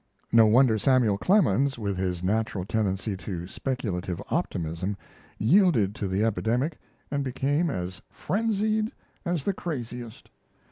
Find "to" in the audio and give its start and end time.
3.17-3.45, 5.93-6.07